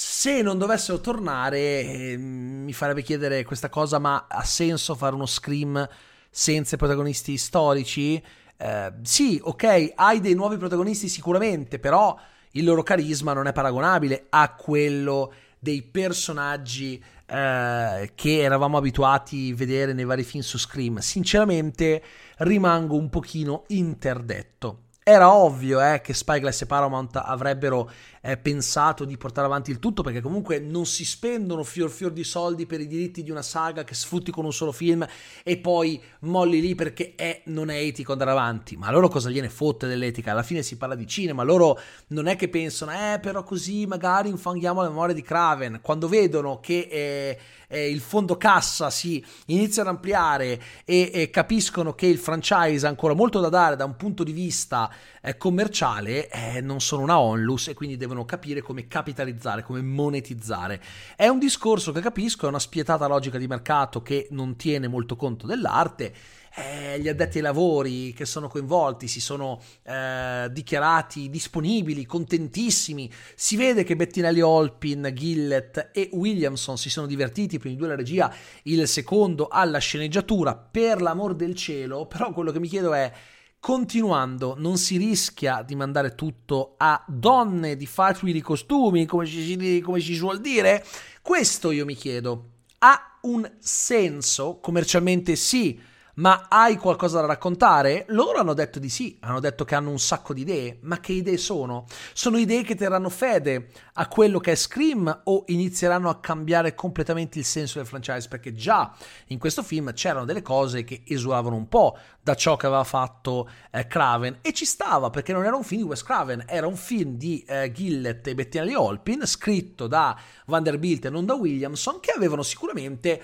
se 0.00 0.42
non 0.42 0.58
dovessero 0.58 1.00
tornare, 1.00 1.58
eh, 1.58 2.16
mi 2.16 2.72
farebbe 2.72 3.02
chiedere 3.02 3.42
questa 3.42 3.68
cosa, 3.68 3.98
ma 3.98 4.26
ha 4.28 4.44
senso 4.44 4.94
fare 4.94 5.16
uno 5.16 5.26
scream 5.26 5.88
senza 6.30 6.76
protagonisti 6.76 7.36
storici? 7.36 8.22
Eh, 8.56 8.92
sì, 9.02 9.40
ok, 9.42 9.94
hai 9.96 10.20
dei 10.20 10.34
nuovi 10.34 10.56
protagonisti 10.56 11.08
sicuramente, 11.08 11.80
però 11.80 12.16
il 12.52 12.64
loro 12.64 12.84
carisma 12.84 13.32
non 13.32 13.48
è 13.48 13.52
paragonabile 13.52 14.26
a 14.28 14.54
quello 14.54 15.32
dei 15.58 15.82
personaggi 15.82 17.02
eh, 17.26 18.12
che 18.14 18.38
eravamo 18.40 18.76
abituati 18.76 19.50
a 19.52 19.56
vedere 19.56 19.94
nei 19.94 20.04
vari 20.04 20.22
film 20.22 20.44
su 20.44 20.58
Scream. 20.58 20.98
Sinceramente 20.98 22.00
rimango 22.36 22.94
un 22.94 23.10
pochino 23.10 23.64
interdetto. 23.66 24.82
Era 25.02 25.32
ovvio 25.32 25.80
eh, 25.80 26.02
che 26.02 26.12
Spyglass 26.12 26.60
e 26.60 26.66
Paramount 26.66 27.16
avrebbero 27.16 27.90
eh, 28.20 28.36
pensato 28.36 29.04
di 29.04 29.16
portare 29.16 29.46
avanti 29.46 29.70
il 29.70 29.78
tutto 29.78 30.02
perché 30.02 30.20
comunque 30.20 30.58
non 30.58 30.86
si 30.86 31.04
spendono 31.04 31.62
fior 31.62 31.90
fior 31.90 32.12
di 32.12 32.24
soldi 32.24 32.66
per 32.66 32.80
i 32.80 32.86
diritti 32.86 33.22
di 33.22 33.30
una 33.30 33.42
saga 33.42 33.84
che 33.84 33.94
sfrutti 33.94 34.30
con 34.30 34.44
un 34.44 34.52
solo 34.52 34.72
film 34.72 35.06
e 35.42 35.56
poi 35.58 36.00
molli 36.20 36.60
lì 36.60 36.74
perché 36.74 37.14
è, 37.14 37.42
non 37.46 37.70
è 37.70 37.76
etico 37.76 38.12
andare 38.12 38.30
avanti. 38.30 38.76
Ma 38.76 38.90
loro 38.90 39.08
cosa 39.08 39.30
gliene 39.30 39.48
fotte 39.48 39.86
dell'etica? 39.86 40.32
Alla 40.32 40.42
fine 40.42 40.62
si 40.62 40.76
parla 40.76 40.94
di 40.94 41.06
cinema, 41.06 41.42
loro 41.42 41.78
non 42.08 42.26
è 42.26 42.36
che 42.36 42.48
pensano, 42.48 42.92
eh 42.92 43.18
però 43.20 43.42
così 43.42 43.86
magari 43.86 44.28
infanghiamo 44.28 44.82
la 44.82 44.88
memoria 44.88 45.14
di 45.14 45.22
Craven. 45.22 45.80
Quando 45.82 46.08
vedono 46.08 46.60
che... 46.60 46.88
Eh, 46.90 47.38
eh, 47.68 47.90
il 47.90 48.00
fondo 48.00 48.36
cassa 48.36 48.90
si 48.90 49.24
iniziano 49.46 49.90
ad 49.90 49.96
ampliare 49.96 50.60
e, 50.84 51.10
e, 51.12 51.30
capiscono 51.30 51.94
che 51.94 52.06
il 52.06 52.18
franchise 52.18 52.86
ha 52.86 52.88
ancora 52.88 53.14
molto 53.14 53.40
da 53.40 53.50
dare 53.50 53.76
da 53.76 53.84
un 53.84 53.96
punto 53.96 54.24
di 54.24 54.32
vista 54.32 54.90
eh, 55.22 55.36
commerciale, 55.36 56.28
eh, 56.28 56.60
non 56.60 56.80
sono 56.80 57.02
una 57.02 57.18
onlus 57.18 57.68
e 57.68 57.74
quindi 57.74 57.96
devono 57.96 58.24
capire 58.24 58.60
come 58.60 58.86
capitalizzare, 58.86 59.62
come 59.62 59.82
monetizzare. 59.82 60.80
È 61.16 61.28
un 61.28 61.38
discorso 61.38 61.92
che 61.92 62.00
capisco, 62.00 62.46
è 62.46 62.48
una 62.48 62.58
spietata 62.58 63.06
logica 63.06 63.38
di 63.38 63.46
mercato 63.46 64.02
che 64.02 64.28
non 64.30 64.56
tiene 64.56 64.88
molto 64.88 65.16
conto 65.16 65.46
dell'arte 65.46 66.14
eh, 66.58 66.98
gli 67.00 67.08
addetti 67.08 67.38
ai 67.38 67.44
lavori 67.44 68.12
che 68.12 68.24
sono 68.24 68.48
coinvolti 68.48 69.06
si 69.06 69.20
sono 69.20 69.60
eh, 69.84 70.48
dichiarati 70.50 71.30
disponibili, 71.30 72.04
contentissimi. 72.04 73.10
Si 73.34 73.56
vede 73.56 73.84
che 73.84 73.96
Bettinelli 73.96 74.40
Olpin, 74.40 75.10
Gillett 75.14 75.90
e 75.92 76.10
Williamson 76.12 76.76
si 76.76 76.90
sono 76.90 77.06
divertiti, 77.06 77.56
i 77.56 77.58
primi 77.58 77.76
due 77.76 77.86
alla 77.86 77.96
regia, 77.96 78.32
il 78.64 78.88
secondo 78.88 79.48
alla 79.48 79.78
sceneggiatura, 79.78 80.56
per 80.56 81.00
l'amor 81.00 81.34
del 81.34 81.54
cielo, 81.54 82.06
però 82.06 82.32
quello 82.32 82.50
che 82.50 82.60
mi 82.60 82.68
chiedo 82.68 82.92
è 82.92 83.12
continuando 83.60 84.54
non 84.58 84.78
si 84.78 84.96
rischia 84.96 85.62
di 85.62 85.74
mandare 85.74 86.14
tutto 86.14 86.74
a 86.76 87.04
donne 87.06 87.76
di 87.76 87.86
facili 87.86 88.32
di 88.32 88.40
costumi, 88.40 89.06
come 89.06 89.26
ci, 89.26 89.80
come 89.80 90.00
ci 90.00 90.14
suol 90.14 90.40
dire? 90.40 90.84
Questo 91.22 91.70
io 91.70 91.84
mi 91.84 91.94
chiedo. 91.94 92.50
Ha 92.78 93.18
un 93.22 93.50
senso? 93.58 94.58
Commercialmente 94.60 95.34
sì, 95.36 95.78
ma 96.18 96.46
hai 96.48 96.76
qualcosa 96.76 97.20
da 97.20 97.26
raccontare? 97.26 98.04
Loro 98.08 98.38
hanno 98.38 98.54
detto 98.54 98.78
di 98.78 98.88
sì, 98.88 99.16
hanno 99.20 99.40
detto 99.40 99.64
che 99.64 99.74
hanno 99.74 99.90
un 99.90 99.98
sacco 99.98 100.34
di 100.34 100.40
idee, 100.40 100.78
ma 100.82 100.98
che 100.98 101.12
idee 101.12 101.36
sono? 101.36 101.86
Sono 102.12 102.38
idee 102.38 102.62
che 102.62 102.74
terranno 102.74 103.08
fede 103.08 103.70
a 103.94 104.08
quello 104.08 104.40
che 104.40 104.52
è 104.52 104.54
Scream 104.56 105.20
o 105.24 105.44
inizieranno 105.46 106.08
a 106.08 106.18
cambiare 106.18 106.74
completamente 106.74 107.38
il 107.38 107.44
senso 107.44 107.78
del 107.78 107.86
franchise? 107.86 108.28
Perché 108.28 108.52
già 108.52 108.92
in 109.28 109.38
questo 109.38 109.62
film 109.62 109.92
c'erano 109.92 110.24
delle 110.24 110.42
cose 110.42 110.82
che 110.82 111.02
esulavano 111.06 111.54
un 111.54 111.68
po' 111.68 111.96
da 112.20 112.34
ciò 112.34 112.56
che 112.56 112.66
aveva 112.66 112.84
fatto 112.84 113.48
eh, 113.70 113.86
Craven 113.86 114.38
e 114.42 114.52
ci 114.52 114.64
stava 114.64 115.10
perché 115.10 115.32
non 115.32 115.44
era 115.44 115.54
un 115.54 115.62
film 115.62 115.82
di 115.82 115.88
Wes 115.88 116.02
Craven, 116.02 116.44
era 116.46 116.66
un 116.66 116.76
film 116.76 117.16
di 117.16 117.44
eh, 117.46 117.70
Gillett 117.70 118.26
e 118.26 118.34
Bettinelli 118.34 118.74
Olpin 118.74 119.24
scritto 119.24 119.86
da 119.86 120.18
Vanderbilt 120.46 121.04
e 121.04 121.10
non 121.10 121.24
da 121.24 121.34
Williamson 121.34 122.00
che 122.00 122.10
avevano 122.10 122.42
sicuramente 122.42 123.22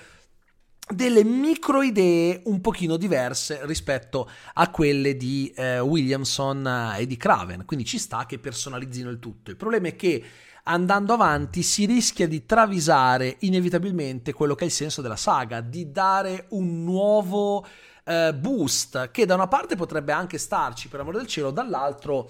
delle 0.87 1.23
micro 1.23 1.81
idee 1.81 2.41
un 2.45 2.61
pochino 2.61 2.95
diverse 2.97 3.65
rispetto 3.65 4.29
a 4.53 4.69
quelle 4.69 5.17
di 5.17 5.51
eh, 5.55 5.79
Williamson 5.79 6.95
e 6.97 7.07
di 7.07 7.17
Craven, 7.17 7.65
quindi 7.65 7.85
ci 7.85 7.97
sta 7.97 8.25
che 8.25 8.37
personalizzino 8.37 9.09
il 9.09 9.19
tutto. 9.19 9.49
Il 9.49 9.57
problema 9.57 9.87
è 9.87 9.95
che 9.95 10.23
andando 10.63 11.13
avanti 11.13 11.63
si 11.63 11.85
rischia 11.85 12.27
di 12.27 12.45
travisare 12.45 13.37
inevitabilmente 13.39 14.33
quello 14.33 14.55
che 14.55 14.63
è 14.63 14.67
il 14.67 14.73
senso 14.73 15.01
della 15.01 15.15
saga, 15.15 15.61
di 15.61 15.91
dare 15.91 16.45
un 16.49 16.83
nuovo 16.83 17.65
eh, 18.03 18.33
boost 18.33 19.09
che 19.11 19.25
da 19.25 19.33
una 19.33 19.47
parte 19.47 19.75
potrebbe 19.75 20.11
anche 20.11 20.37
starci 20.37 20.87
per 20.87 20.99
amore 20.99 21.17
del 21.17 21.27
cielo, 21.27 21.51
dall'altro 21.51 22.29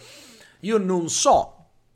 io 0.62 0.78
non 0.78 1.10
so 1.10 1.52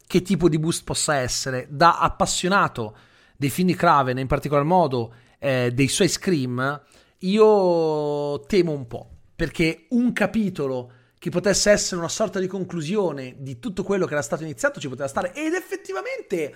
che 0.05 0.21
tipo 0.21 0.49
di 0.49 0.59
boost 0.59 0.83
possa 0.83 1.15
essere 1.15 1.67
da 1.69 1.99
appassionato 1.99 2.95
dei 3.39 3.49
film 3.49 3.67
di 3.67 3.75
Craven, 3.75 4.17
in 4.17 4.27
particolar 4.27 4.65
modo 4.65 5.13
eh, 5.39 5.71
dei 5.73 5.87
suoi 5.87 6.09
scream, 6.09 6.81
io 7.19 8.41
temo 8.41 8.73
un 8.73 8.85
po', 8.85 9.09
perché 9.33 9.85
un 9.91 10.11
capitolo 10.11 10.91
che 11.17 11.29
potesse 11.29 11.71
essere 11.71 12.01
una 12.01 12.09
sorta 12.09 12.37
di 12.39 12.47
conclusione 12.47 13.35
di 13.37 13.57
tutto 13.57 13.83
quello 13.83 14.05
che 14.05 14.11
era 14.11 14.21
stato 14.21 14.43
iniziato 14.43 14.81
ci 14.81 14.89
poteva 14.89 15.07
stare 15.07 15.33
ed 15.33 15.53
effettivamente 15.53 16.53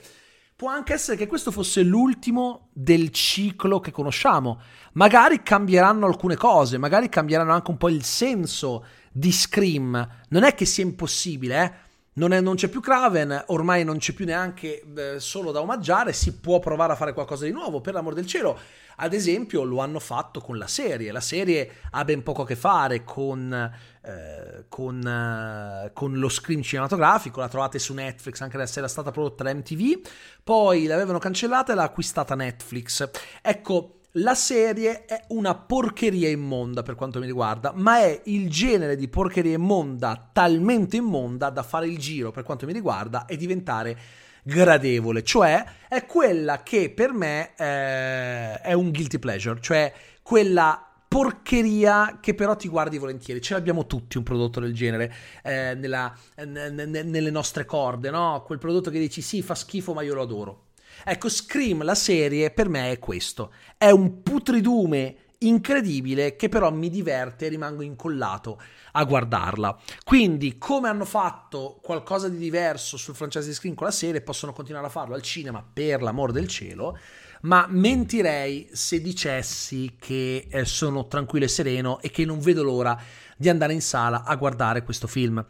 può 0.58 0.68
anche 0.68 0.92
essere 0.92 1.16
che 1.16 1.26
questo 1.26 1.52
fosse 1.52 1.84
l'ultimo 1.84 2.68
del 2.74 3.12
ciclo 3.12 3.80
che 3.80 3.92
conosciamo. 3.92 4.60
Magari 4.94 5.42
cambieranno 5.42 6.06
alcune 6.06 6.36
cose, 6.36 6.78
magari 6.78 7.08
cambieranno 7.08 7.54
anche 7.54 7.72
un 7.72 7.78
po' 7.78 7.88
il 7.88 8.04
senso 8.04 8.86
di 9.10 9.32
Scream. 9.32 10.08
Non 10.28 10.44
è 10.44 10.54
che 10.54 10.66
sia 10.66 10.84
impossibile, 10.84 11.64
eh? 11.64 11.92
Non, 12.16 12.32
è, 12.32 12.42
non, 12.42 12.56
c'è 12.56 12.68
più 12.68 12.80
Craven, 12.80 13.46
ormai 13.48 13.84
non 13.84 13.98
c'è 13.98 14.14
più 14.14 14.26
neanche 14.26 14.84
eh, 14.96 15.20
solo 15.20 15.52
da 15.52 15.62
omaggiare, 15.62 16.14
si 16.14 16.38
può 16.38 16.60
provare 16.60 16.94
a 16.94 16.96
fare 16.96 17.14
qualcosa 17.14 17.46
di 17.46 17.52
nuovo, 17.52 17.82
per 17.82 17.94
l'amor 17.94 18.14
del 18.14 18.28
cielo. 18.28 18.60
Ad 18.98 19.14
esempio 19.14 19.64
lo 19.64 19.80
hanno 19.80 20.00
fatto 20.00 20.40
con 20.40 20.60
la 20.60 20.68
serie, 20.68 21.12
la 21.12 21.20
serie 21.20 21.78
ha 21.92 22.04
ben 22.06 22.22
poco 22.22 22.44
a 22.44 22.46
che 22.46 22.56
fare 22.56 23.04
con, 23.04 23.52
eh, 23.52 24.66
con, 24.70 25.02
eh, 25.02 25.92
con 25.94 26.14
lo 26.14 26.30
screen 26.30 26.62
cinematografico, 26.62 27.40
la 27.40 27.50
trovate 27.50 27.80
su 27.80 27.94
Netflix 27.96 28.42
anche 28.42 28.64
se 28.68 28.78
era 28.78 28.88
stata 28.88 29.10
prodotta 29.10 29.44
da 29.44 29.54
MTV, 29.54 30.08
poi 30.44 30.86
l'avevano 30.86 31.18
cancellata 31.18 31.72
e 31.72 31.76
l'ha 31.76 31.84
acquistata 31.84 32.36
Netflix. 32.36 33.10
Ecco, 33.42 34.02
la 34.18 34.36
serie 34.36 35.06
è 35.06 35.24
una 35.30 35.56
porcheria 35.56 36.30
immonda 36.30 36.84
per 36.84 36.96
quanto 36.96 37.20
mi 37.20 37.26
riguarda, 37.26 37.72
ma 37.76 38.00
è 38.00 38.22
il 38.26 38.50
genere 38.50 38.96
di 38.96 39.08
porcheria 39.08 39.56
immonda 39.56 40.30
talmente 40.32 40.98
immonda 40.98 41.50
da 41.50 41.64
fare 41.64 41.88
il 41.88 41.98
giro 41.98 42.32
per 42.32 42.44
quanto 42.44 42.66
mi 42.68 42.74
riguarda 42.74 43.26
e 43.26 43.38
diventare 43.38 43.98
gradevole, 44.44 45.24
cioè 45.24 45.64
è 45.88 46.06
quella 46.06 46.62
che 46.62 46.92
per 46.92 47.14
me 47.14 47.54
eh, 47.56 48.60
è 48.60 48.74
un 48.74 48.92
guilty 48.92 49.18
pleasure, 49.18 49.60
cioè 49.62 49.92
quella 50.22 50.88
porcheria 51.08 52.20
che 52.22 52.36
però 52.36 52.56
ti 52.56 52.68
guardi 52.68 52.98
volentieri. 52.98 53.42
Ce 53.42 53.54
l'abbiamo 53.54 53.88
tutti 53.88 54.18
un 54.18 54.24
prodotto 54.24 54.60
del 54.60 54.74
genere 54.74 55.14
eh, 55.44 55.76
nella, 55.76 56.12
n- 56.38 56.74
n- 56.76 57.10
nelle 57.10 57.30
nostre 57.32 57.66
corde, 57.66 58.10
no? 58.10 58.44
Quel 58.46 58.58
prodotto 58.60 58.90
che 58.90 59.00
dici 59.00 59.22
sì, 59.22 59.42
fa 59.42 59.56
schifo, 59.56 59.94
ma 59.94 60.02
io 60.02 60.14
lo 60.16 60.22
adoro. 60.24 60.63
Ecco, 61.04 61.30
Scream, 61.30 61.84
la 61.84 61.96
serie, 61.96 62.52
per 62.52 62.70
me 62.70 62.92
è 62.92 63.00
questo. 63.00 63.54
È 63.78 63.90
un 63.90 64.22
putridume 64.22 65.18
incredibile 65.40 66.36
che 66.36 66.50
però 66.50 66.72
mi 66.72 66.90
diverte 66.90 67.46
e 67.46 67.50
rimango 67.50 67.82
incollato 67.82 68.62
a 68.94 69.04
guardarla. 69.04 69.78
Quindi, 70.04 70.58
come 70.58 70.88
hanno 70.88 71.06
fatto 71.06 71.80
qualcosa 71.82 72.30
di 72.30 72.38
diverso 72.38 72.98
sul 72.98 73.16
franchise 73.16 73.48
di 73.48 73.54
Scream 73.54 73.76
con 73.76 73.88
la 73.88 73.94
serie, 73.94 74.22
possono 74.22 74.54
continuare 74.54 74.88
a 74.88 74.90
farlo 74.90 75.16
al 75.16 75.22
cinema 75.22 75.64
per 75.64 76.02
l'amor 76.02 76.32
del 76.32 76.48
cielo. 76.48 76.98
Ma 77.42 77.66
mentirei 77.70 78.70
se 78.72 79.02
dicessi 79.02 79.98
che 80.00 80.48
eh, 80.50 80.64
sono 80.64 81.08
tranquillo 81.08 81.44
e 81.44 81.50
sereno 81.50 82.00
e 82.00 82.10
che 82.10 82.24
non 82.24 82.40
vedo 82.40 82.64
l'ora 82.64 82.98
di 83.36 83.50
andare 83.50 83.74
in 83.74 83.82
sala 83.82 84.24
a 84.24 84.36
guardare 84.38 84.84
questo 84.84 85.08
film. 85.08 85.46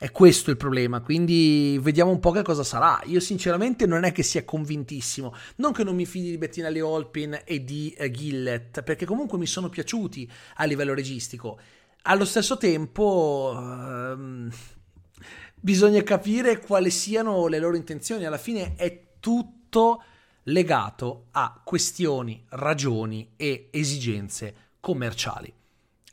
È 0.00 0.12
questo 0.12 0.50
il 0.50 0.56
problema, 0.56 1.00
quindi 1.00 1.76
vediamo 1.82 2.12
un 2.12 2.20
po' 2.20 2.30
che 2.30 2.42
cosa 2.42 2.62
sarà. 2.62 3.00
Io 3.06 3.18
sinceramente 3.18 3.84
non 3.84 4.04
è 4.04 4.12
che 4.12 4.22
sia 4.22 4.44
convintissimo, 4.44 5.34
non 5.56 5.72
che 5.72 5.82
non 5.82 5.96
mi 5.96 6.06
fidi 6.06 6.30
di 6.30 6.38
Bettinelli 6.38 6.80
Olpin 6.80 7.40
e 7.44 7.64
di 7.64 7.92
uh, 7.98 8.08
Gillett, 8.08 8.82
perché 8.82 9.04
comunque 9.04 9.38
mi 9.38 9.46
sono 9.46 9.68
piaciuti 9.68 10.30
a 10.58 10.64
livello 10.66 10.94
registico. 10.94 11.58
Allo 12.02 12.24
stesso 12.24 12.56
tempo 12.58 13.52
uh, 13.58 14.48
bisogna 15.56 16.02
capire 16.04 16.60
quali 16.60 16.90
siano 16.90 17.48
le 17.48 17.58
loro 17.58 17.74
intenzioni, 17.74 18.24
alla 18.24 18.38
fine 18.38 18.76
è 18.76 19.16
tutto 19.18 20.04
legato 20.44 21.24
a 21.32 21.60
questioni, 21.64 22.44
ragioni 22.50 23.32
e 23.34 23.66
esigenze 23.72 24.54
commerciali. 24.78 25.57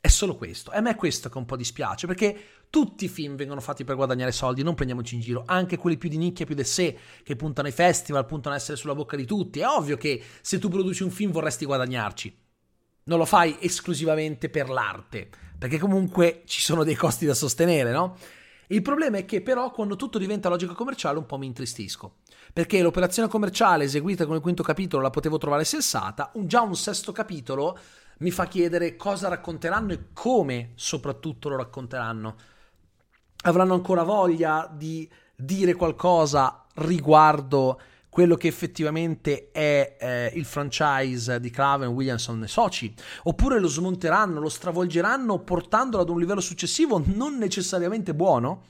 È 0.06 0.08
solo 0.08 0.36
questo. 0.36 0.70
E 0.70 0.76
a 0.76 0.80
me 0.80 0.90
è 0.90 0.94
questo 0.94 1.28
che 1.28 1.36
un 1.36 1.46
po' 1.46 1.56
dispiace, 1.56 2.06
perché 2.06 2.38
tutti 2.70 3.06
i 3.06 3.08
film 3.08 3.34
vengono 3.34 3.60
fatti 3.60 3.82
per 3.82 3.96
guadagnare 3.96 4.30
soldi, 4.30 4.62
non 4.62 4.76
prendiamoci 4.76 5.16
in 5.16 5.20
giro, 5.20 5.42
anche 5.44 5.78
quelli 5.78 5.96
più 5.96 6.08
di 6.08 6.16
nicchia, 6.16 6.46
più 6.46 6.54
del 6.54 6.64
sé, 6.64 6.96
che 7.24 7.34
puntano 7.34 7.66
ai 7.66 7.74
festival, 7.74 8.24
puntano 8.24 8.54
a 8.54 8.58
essere 8.58 8.76
sulla 8.76 8.94
bocca 8.94 9.16
di 9.16 9.24
tutti. 9.24 9.58
È 9.58 9.66
ovvio 9.66 9.96
che 9.96 10.22
se 10.42 10.60
tu 10.60 10.68
produci 10.68 11.02
un 11.02 11.10
film 11.10 11.32
vorresti 11.32 11.64
guadagnarci. 11.64 12.38
Non 13.06 13.18
lo 13.18 13.24
fai 13.24 13.56
esclusivamente 13.58 14.48
per 14.48 14.68
l'arte, 14.68 15.28
perché 15.58 15.78
comunque 15.78 16.42
ci 16.46 16.60
sono 16.60 16.84
dei 16.84 16.94
costi 16.94 17.26
da 17.26 17.34
sostenere, 17.34 17.90
no? 17.90 18.16
Il 18.68 18.82
problema 18.82 19.16
è 19.16 19.24
che 19.24 19.42
però 19.42 19.72
quando 19.72 19.96
tutto 19.96 20.18
diventa 20.18 20.48
logica 20.48 20.72
commerciale 20.72 21.18
un 21.18 21.26
po' 21.26 21.36
mi 21.36 21.46
intristisco, 21.46 22.18
perché 22.52 22.80
l'operazione 22.80 23.28
commerciale 23.28 23.82
eseguita 23.82 24.24
con 24.24 24.36
il 24.36 24.40
quinto 24.40 24.62
capitolo 24.62 25.02
la 25.02 25.10
potevo 25.10 25.36
trovare 25.36 25.64
sensata, 25.64 26.30
un, 26.34 26.46
già 26.46 26.60
un 26.60 26.76
sesto 26.76 27.10
capitolo 27.10 27.76
mi 28.18 28.30
fa 28.30 28.46
chiedere 28.46 28.96
cosa 28.96 29.28
racconteranno 29.28 29.92
e 29.92 30.06
come 30.12 30.72
soprattutto 30.74 31.48
lo 31.48 31.56
racconteranno 31.56 32.36
avranno 33.42 33.74
ancora 33.74 34.02
voglia 34.02 34.68
di 34.72 35.08
dire 35.34 35.74
qualcosa 35.74 36.64
riguardo 36.76 37.80
quello 38.08 38.36
che 38.36 38.48
effettivamente 38.48 39.50
è 39.52 39.96
eh, 40.00 40.32
il 40.34 40.46
franchise 40.46 41.38
di 41.38 41.50
Craven, 41.50 41.88
Williamson 41.88 42.42
e 42.42 42.48
Soci, 42.48 42.94
oppure 43.24 43.60
lo 43.60 43.68
smonteranno, 43.68 44.40
lo 44.40 44.48
stravolgeranno 44.48 45.40
portandolo 45.40 46.02
ad 46.02 46.08
un 46.08 46.18
livello 46.18 46.40
successivo 46.40 47.02
non 47.04 47.36
necessariamente 47.36 48.14
buono? 48.14 48.64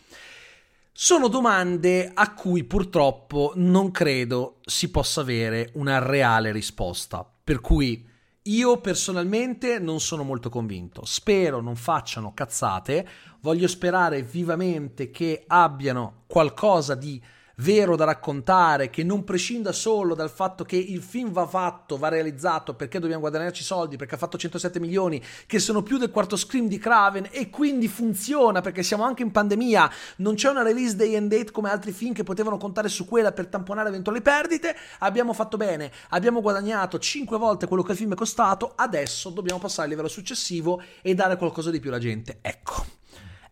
Sono 0.91 1.29
domande 1.29 2.11
a 2.13 2.35
cui 2.35 2.65
purtroppo 2.65 3.53
non 3.55 3.93
credo 3.93 4.57
si 4.65 4.91
possa 4.91 5.21
avere 5.21 5.71
una 5.75 6.01
reale 6.01 6.51
risposta. 6.51 7.25
Per 7.45 7.61
cui 7.61 8.05
io 8.47 8.81
personalmente 8.81 9.79
non 9.79 10.01
sono 10.01 10.23
molto 10.23 10.49
convinto. 10.49 11.05
Spero 11.05 11.61
non 11.61 11.77
facciano 11.77 12.33
cazzate. 12.35 13.07
Voglio 13.41 13.69
sperare 13.69 14.23
vivamente 14.23 15.11
che 15.11 15.45
abbiano 15.47 16.25
qualcosa 16.27 16.95
di 16.95 17.23
vero 17.57 17.97
da 17.97 18.05
raccontare, 18.05 18.91
che 18.91 19.03
non 19.03 19.25
prescinda 19.25 19.73
solo 19.73 20.15
dal 20.15 20.31
fatto 20.31 20.65
che 20.65 20.77
il 20.77 21.03
film 21.03 21.31
va 21.31 21.47
fatto, 21.47 21.97
va 21.97 22.09
realizzato 22.09 22.75
perché 22.75 22.99
dobbiamo 22.99 23.21
guadagnarci 23.21 23.63
soldi, 23.63 23.97
perché 23.97 24.17
ha 24.17 24.19
fatto 24.19 24.37
107 24.37 24.79
milioni, 24.79 25.23
che 25.47 25.59
sono 25.59 25.83
più 25.83 25.97
del 25.97 26.11
quarto 26.11 26.37
scream 26.37 26.69
di 26.69 26.79
Craven 26.79 27.29
e 27.31 27.49
quindi 27.49 27.89
funziona 27.89 28.61
perché 28.61 28.83
siamo 28.83 29.05
anche 29.05 29.23
in 29.23 29.31
pandemia, 29.31 29.91
non 30.17 30.35
c'è 30.35 30.51
una 30.51 30.63
release 30.63 30.97
day 30.97 31.17
and 31.17 31.31
date 31.31 31.51
come 31.51 31.71
altri 31.71 31.93
film 31.93 32.13
che 32.13 32.25
potevano 32.25 32.59
contare 32.59 32.89
su 32.89 33.07
quella 33.07 33.33
per 33.33 33.47
tamponare 33.47 33.89
eventuali 33.89 34.21
perdite, 34.21 34.77
abbiamo 34.99 35.33
fatto 35.33 35.57
bene, 35.57 35.91
abbiamo 36.11 36.43
guadagnato 36.43 36.99
5 36.99 37.39
volte 37.39 37.67
quello 37.67 37.83
che 37.83 37.93
il 37.93 37.99
film 37.99 38.13
è 38.13 38.17
costato, 38.17 38.73
adesso 38.77 39.31
dobbiamo 39.31 39.61
passare 39.61 39.85
al 39.85 39.89
livello 39.89 40.09
successivo 40.09 40.83
e 41.01 41.15
dare 41.15 41.37
qualcosa 41.37 41.71
di 41.71 41.81
più 41.81 41.89
alla 41.89 41.99
gente. 41.99 42.39
Ecco, 42.43 42.85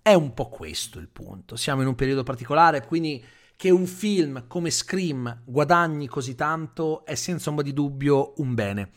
è 0.03 0.13
un 0.13 0.35
po' 0.35 0.51
questo 0.51 0.99
il 0.99 1.09
punto. 1.09 1.57
Siamo 1.57 1.81
in 1.81 1.89
un 1.89 1.95
periodo 1.95 2.23
particolare, 2.23 2.85
quindi 2.85 3.25
che 3.65 3.71
un 3.71 3.87
film 3.87 4.45
come 4.47 4.69
Scream 4.69 5.41
guadagni 5.43 6.07
così 6.07 6.35
tanto 6.35 7.03
è 7.07 7.15
senza 7.15 7.49
ombra 7.49 7.65
di 7.65 7.73
dubbio 7.73 8.35
un 8.37 8.53
bene. 8.53 8.91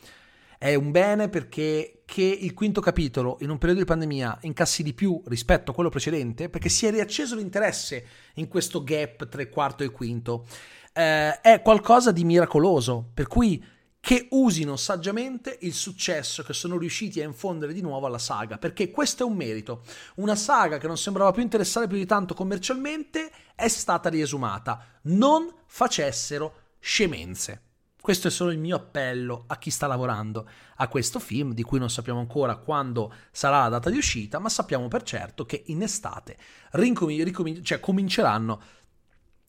È 0.58 0.74
un 0.74 0.90
bene 0.90 1.30
perché 1.30 2.02
che 2.04 2.24
il 2.24 2.52
quinto 2.52 2.82
capitolo 2.82 3.38
in 3.40 3.48
un 3.48 3.56
periodo 3.56 3.80
di 3.80 3.86
pandemia 3.86 4.40
incassi 4.42 4.82
di 4.82 4.92
più 4.92 5.22
rispetto 5.24 5.70
a 5.70 5.74
quello 5.74 5.88
precedente, 5.88 6.50
perché 6.50 6.68
si 6.68 6.84
è 6.84 6.90
riacceso 6.90 7.34
l'interesse 7.34 8.04
in 8.34 8.48
questo 8.48 8.84
gap 8.84 9.26
tra 9.30 9.40
il 9.40 9.48
quarto 9.48 9.84
e 9.84 9.86
il 9.86 9.92
quinto, 9.92 10.44
eh, 10.92 11.40
è 11.40 11.62
qualcosa 11.62 12.12
di 12.12 12.24
miracoloso, 12.24 13.08
per 13.14 13.26
cui 13.26 13.64
che 14.00 14.28
usino 14.30 14.76
saggiamente 14.76 15.58
il 15.62 15.74
successo 15.74 16.42
che 16.42 16.52
sono 16.52 16.78
riusciti 16.78 17.20
a 17.20 17.24
infondere 17.24 17.72
di 17.72 17.80
nuovo 17.80 18.06
alla 18.06 18.18
saga, 18.18 18.58
perché 18.58 18.90
questo 18.90 19.22
è 19.22 19.26
un 19.26 19.36
merito. 19.36 19.82
Una 20.16 20.36
saga 20.36 20.78
che 20.78 20.86
non 20.86 20.96
sembrava 20.96 21.32
più 21.32 21.42
interessare 21.42 21.86
più 21.86 21.96
di 21.96 22.06
tanto 22.06 22.34
commercialmente 22.34 23.30
è 23.54 23.68
stata 23.68 24.08
riesumata. 24.08 25.00
Non 25.02 25.52
facessero 25.66 26.76
scemenze. 26.78 27.62
Questo 28.00 28.28
è 28.28 28.30
solo 28.30 28.52
il 28.52 28.58
mio 28.58 28.76
appello 28.76 29.44
a 29.48 29.58
chi 29.58 29.70
sta 29.70 29.86
lavorando 29.86 30.48
a 30.76 30.88
questo 30.88 31.18
film, 31.18 31.52
di 31.52 31.62
cui 31.62 31.78
non 31.78 31.90
sappiamo 31.90 32.20
ancora 32.20 32.56
quando 32.56 33.12
sarà 33.32 33.62
la 33.64 33.68
data 33.68 33.90
di 33.90 33.98
uscita, 33.98 34.38
ma 34.38 34.48
sappiamo 34.48 34.88
per 34.88 35.02
certo 35.02 35.44
che 35.44 35.64
in 35.66 35.82
estate 35.82 36.38
rincomin- 36.70 37.24
ricomin- 37.24 37.62
cioè, 37.62 37.80
cominceranno 37.80 38.62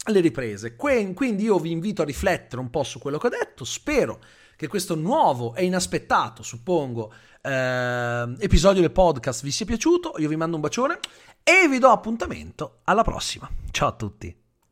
le 0.07 0.19
riprese. 0.19 0.75
quindi 0.75 1.43
io 1.43 1.59
vi 1.59 1.71
invito 1.71 2.01
a 2.01 2.05
riflettere 2.05 2.61
un 2.61 2.69
po' 2.69 2.83
su 2.83 2.99
quello 2.99 3.17
che 3.17 3.27
ho 3.27 3.29
detto, 3.29 3.65
spero 3.65 4.19
che 4.55 4.67
questo 4.67 4.95
nuovo 4.95 5.55
e 5.55 5.65
inaspettato, 5.65 6.43
suppongo, 6.43 7.13
eh, 7.41 8.35
episodio 8.39 8.81
del 8.81 8.91
podcast 8.91 9.43
vi 9.43 9.51
sia 9.51 9.65
piaciuto. 9.65 10.13
Io 10.17 10.27
vi 10.27 10.35
mando 10.35 10.55
un 10.55 10.61
bacione 10.61 10.99
e 11.43 11.67
vi 11.69 11.79
do 11.79 11.89
appuntamento 11.89 12.79
alla 12.83 13.03
prossima. 13.03 13.49
Ciao 13.71 13.87
a 13.87 13.93
tutti. 13.93 14.38